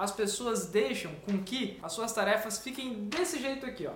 as 0.00 0.10
pessoas 0.10 0.64
deixam 0.64 1.12
com 1.26 1.42
que 1.42 1.78
as 1.82 1.92
suas 1.92 2.10
tarefas 2.10 2.58
fiquem 2.58 3.04
desse 3.04 3.38
jeito 3.38 3.66
aqui, 3.66 3.86
ó. 3.86 3.92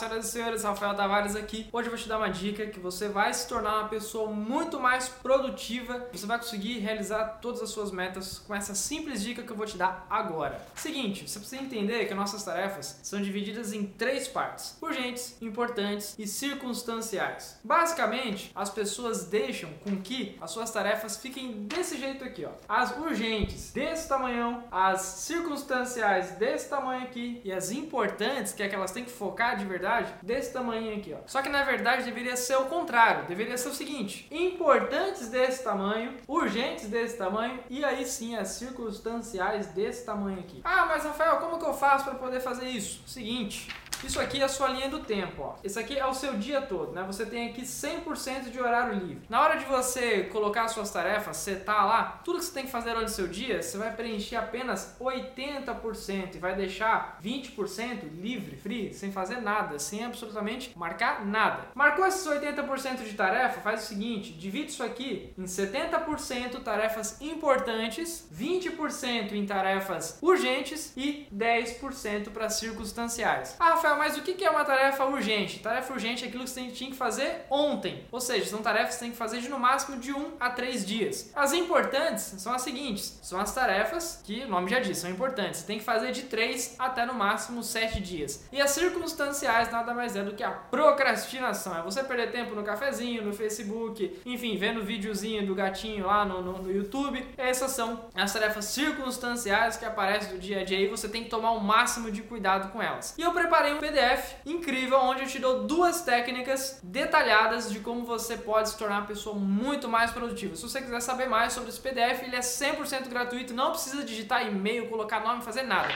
Senhoras 0.00 0.28
e 0.28 0.30
senhores, 0.30 0.62
Rafael 0.62 0.94
Tavares 0.94 1.36
aqui. 1.36 1.68
Hoje 1.70 1.88
eu 1.88 1.90
vou 1.90 2.00
te 2.00 2.08
dar 2.08 2.16
uma 2.16 2.30
dica 2.30 2.66
que 2.66 2.80
você 2.80 3.06
vai 3.06 3.34
se 3.34 3.46
tornar 3.46 3.80
uma 3.80 3.88
pessoa 3.88 4.30
muito 4.30 4.80
mais 4.80 5.10
produtiva. 5.10 6.08
Você 6.10 6.24
vai 6.24 6.38
conseguir 6.38 6.78
realizar 6.78 7.38
todas 7.42 7.60
as 7.60 7.68
suas 7.68 7.90
metas 7.90 8.38
com 8.38 8.54
essa 8.54 8.74
simples 8.74 9.22
dica 9.22 9.42
que 9.42 9.50
eu 9.52 9.56
vou 9.56 9.66
te 9.66 9.76
dar 9.76 10.06
agora. 10.08 10.58
Seguinte, 10.74 11.28
você 11.28 11.38
precisa 11.38 11.60
entender 11.60 12.06
que 12.06 12.14
nossas 12.14 12.42
tarefas 12.42 12.98
são 13.02 13.20
divididas 13.20 13.74
em 13.74 13.84
três 13.84 14.26
partes: 14.26 14.78
urgentes, 14.80 15.36
importantes 15.42 16.14
e 16.18 16.26
circunstanciais. 16.26 17.58
Basicamente, 17.62 18.52
as 18.54 18.70
pessoas 18.70 19.26
deixam 19.26 19.70
com 19.84 20.00
que 20.00 20.38
as 20.40 20.50
suas 20.50 20.70
tarefas 20.70 21.18
fiquem 21.18 21.66
desse 21.66 21.98
jeito 21.98 22.24
aqui, 22.24 22.46
ó. 22.46 22.52
As 22.66 22.96
urgentes 22.96 23.70
desse 23.72 24.08
tamanhão, 24.08 24.64
as 24.72 25.02
circunstanciais 25.02 26.30
desse 26.32 26.70
tamanho 26.70 27.02
aqui 27.02 27.42
e 27.44 27.52
as 27.52 27.70
importantes, 27.70 28.54
que 28.54 28.62
é 28.62 28.68
que 28.68 28.74
elas 28.74 28.92
têm 28.92 29.04
que 29.04 29.10
focar 29.10 29.58
de 29.58 29.66
verdade 29.66 29.89
desse 30.22 30.52
tamanho 30.52 30.96
aqui, 30.96 31.14
ó. 31.14 31.18
Só 31.26 31.42
que 31.42 31.48
na 31.48 31.62
verdade 31.62 32.04
deveria 32.04 32.36
ser 32.36 32.56
o 32.56 32.66
contrário, 32.66 33.26
deveria 33.26 33.56
ser 33.56 33.68
o 33.68 33.74
seguinte: 33.74 34.26
importantes 34.30 35.28
desse 35.28 35.62
tamanho, 35.62 36.16
urgentes 36.26 36.88
desse 36.88 37.16
tamanho 37.16 37.60
e 37.68 37.84
aí 37.84 38.04
sim 38.04 38.36
as 38.36 38.48
circunstanciais 38.48 39.66
desse 39.68 40.04
tamanho 40.04 40.40
aqui. 40.40 40.60
Ah, 40.64 40.86
mas 40.86 41.04
Rafael, 41.04 41.38
como 41.38 41.58
que 41.58 41.64
eu 41.64 41.74
faço 41.74 42.04
para 42.04 42.14
poder 42.14 42.40
fazer 42.40 42.68
isso? 42.68 43.02
Seguinte, 43.06 43.68
isso 44.04 44.20
aqui 44.20 44.40
é 44.40 44.44
a 44.44 44.48
sua 44.48 44.68
linha 44.68 44.88
do 44.88 45.00
tempo, 45.00 45.42
ó. 45.42 45.54
Esse 45.62 45.78
aqui 45.78 45.98
é 45.98 46.06
o 46.06 46.14
seu 46.14 46.34
dia 46.34 46.62
todo, 46.62 46.92
né? 46.92 47.02
Você 47.06 47.26
tem 47.26 47.48
aqui 47.48 47.62
100% 47.62 48.50
de 48.50 48.60
horário 48.60 48.94
livre. 48.94 49.22
Na 49.28 49.40
hora 49.42 49.56
de 49.56 49.64
você 49.64 50.24
colocar 50.24 50.64
as 50.64 50.72
suas 50.72 50.90
tarefas, 50.90 51.36
setar 51.36 51.86
lá, 51.86 52.20
tudo 52.24 52.38
que 52.38 52.44
você 52.44 52.52
tem 52.52 52.64
que 52.64 52.70
fazer 52.70 52.90
durante 52.90 53.08
o 53.08 53.14
seu 53.14 53.28
dia, 53.28 53.62
você 53.62 53.78
vai 53.78 53.94
preencher 53.94 54.36
apenas 54.36 54.96
80% 55.00 56.34
e 56.34 56.38
vai 56.38 56.54
deixar 56.54 57.18
20% 57.22 58.10
livre, 58.20 58.56
free, 58.56 58.92
sem 58.92 59.12
fazer 59.12 59.40
nada, 59.40 59.78
sem 59.78 60.04
absolutamente 60.04 60.76
marcar 60.76 61.24
nada. 61.24 61.68
Marcou 61.74 62.06
esses 62.06 62.26
80% 62.26 63.04
de 63.04 63.14
tarefa, 63.14 63.60
faz 63.60 63.84
o 63.84 63.86
seguinte, 63.86 64.32
divide 64.32 64.70
isso 64.70 64.82
aqui 64.82 65.32
em 65.36 65.44
70% 65.44 66.62
tarefas 66.62 67.20
importantes, 67.20 68.28
20% 68.34 69.32
em 69.32 69.46
tarefas 69.46 70.18
urgentes 70.20 70.92
e 70.96 71.26
10% 71.34 72.30
para 72.30 72.48
circunstanciais. 72.48 73.56
Ah, 73.58 73.70
Rafael, 73.70 73.89
mas 73.96 74.16
o 74.16 74.22
que 74.22 74.44
é 74.44 74.50
uma 74.50 74.64
tarefa 74.64 75.04
urgente? 75.04 75.60
Tarefa 75.60 75.92
urgente 75.92 76.24
é 76.24 76.28
aquilo 76.28 76.44
que 76.44 76.50
você 76.50 76.64
tinha 76.68 76.90
que 76.90 76.96
fazer 76.96 77.46
ontem. 77.50 78.04
Ou 78.10 78.20
seja, 78.20 78.46
são 78.46 78.62
tarefas 78.62 78.90
que 78.90 78.94
você 78.94 79.00
tem 79.00 79.10
que 79.10 79.16
fazer 79.16 79.40
de 79.40 79.48
no 79.48 79.58
máximo 79.58 79.98
de 79.98 80.12
1 80.12 80.32
a 80.38 80.50
3 80.50 80.86
dias. 80.86 81.32
As 81.34 81.52
importantes 81.52 82.34
são 82.38 82.52
as 82.52 82.62
seguintes: 82.62 83.18
são 83.22 83.40
as 83.40 83.54
tarefas 83.54 84.20
que 84.24 84.44
o 84.44 84.48
nome 84.48 84.70
já 84.70 84.80
diz, 84.80 84.98
são 84.98 85.10
importantes. 85.10 85.60
Você 85.60 85.66
tem 85.66 85.78
que 85.78 85.84
fazer 85.84 86.12
de 86.12 86.22
3 86.22 86.76
até 86.78 87.04
no 87.04 87.14
máximo 87.14 87.62
7 87.62 88.00
dias. 88.00 88.46
E 88.52 88.60
as 88.60 88.70
circunstanciais 88.70 89.70
nada 89.70 89.94
mais 89.94 90.16
é 90.16 90.22
do 90.22 90.34
que 90.34 90.42
a 90.42 90.50
procrastinação. 90.50 91.76
É 91.76 91.82
você 91.82 92.02
perder 92.02 92.30
tempo 92.30 92.54
no 92.54 92.62
cafezinho, 92.62 93.24
no 93.24 93.32
Facebook, 93.32 94.20
enfim, 94.24 94.56
vendo 94.56 94.82
videozinho 94.82 95.46
do 95.46 95.54
gatinho 95.54 96.06
lá 96.06 96.24
no, 96.24 96.42
no, 96.42 96.62
no 96.62 96.72
YouTube. 96.72 97.26
Essas 97.36 97.72
são 97.72 98.06
as 98.14 98.32
tarefas 98.32 98.66
circunstanciais 98.66 99.76
que 99.76 99.84
aparecem 99.84 100.32
do 100.32 100.38
dia 100.38 100.60
a 100.60 100.64
dia 100.64 100.80
e 100.80 100.88
você 100.88 101.08
tem 101.08 101.24
que 101.24 101.30
tomar 101.30 101.52
o 101.52 101.60
máximo 101.60 102.10
de 102.10 102.22
cuidado 102.22 102.70
com 102.72 102.82
elas. 102.82 103.14
E 103.18 103.22
eu 103.22 103.32
preparei 103.32 103.74
um 103.74 103.79
PDF 103.80 104.34
incrível 104.44 104.98
onde 105.00 105.22
eu 105.22 105.26
te 105.26 105.38
dou 105.38 105.64
duas 105.64 106.02
técnicas 106.02 106.78
detalhadas 106.82 107.72
de 107.72 107.80
como 107.80 108.04
você 108.04 108.36
pode 108.36 108.68
se 108.68 108.78
tornar 108.78 108.98
uma 108.98 109.06
pessoa 109.06 109.34
muito 109.34 109.88
mais 109.88 110.10
produtiva. 110.10 110.54
Se 110.54 110.62
você 110.62 110.80
quiser 110.80 111.00
saber 111.00 111.26
mais 111.26 111.52
sobre 111.52 111.70
esse 111.70 111.80
PDF, 111.80 112.22
ele 112.22 112.36
é 112.36 112.40
100% 112.40 113.08
gratuito, 113.08 113.54
não 113.54 113.70
precisa 113.70 114.04
digitar 114.04 114.46
e-mail, 114.46 114.88
colocar 114.88 115.20
nome, 115.20 115.42
fazer 115.42 115.62
nada. 115.62 115.88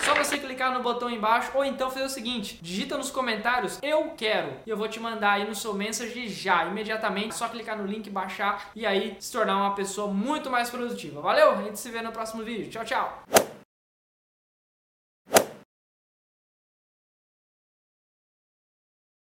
Só 0.00 0.14
você 0.14 0.38
clicar 0.38 0.72
no 0.74 0.82
botão 0.82 1.08
embaixo 1.08 1.52
ou 1.54 1.64
então 1.64 1.88
fazer 1.88 2.04
o 2.04 2.08
seguinte: 2.08 2.58
digita 2.60 2.96
nos 2.96 3.10
comentários 3.10 3.78
eu 3.80 4.10
quero 4.16 4.54
e 4.66 4.70
eu 4.70 4.76
vou 4.76 4.88
te 4.88 4.98
mandar 4.98 5.32
aí 5.32 5.46
no 5.46 5.54
seu 5.54 5.72
message 5.72 6.28
já, 6.28 6.64
imediatamente. 6.64 7.34
Só 7.34 7.48
clicar 7.48 7.78
no 7.78 7.86
link, 7.86 8.10
baixar 8.10 8.70
e 8.74 8.84
aí 8.84 9.16
se 9.20 9.30
tornar 9.30 9.56
uma 9.56 9.74
pessoa 9.74 10.12
muito 10.12 10.50
mais 10.50 10.68
produtiva. 10.68 11.20
Valeu? 11.20 11.52
A 11.52 11.62
gente 11.62 11.78
se 11.78 11.90
vê 11.90 12.02
no 12.02 12.10
próximo 12.10 12.42
vídeo. 12.42 12.70
Tchau, 12.70 12.84
tchau. 12.84 13.59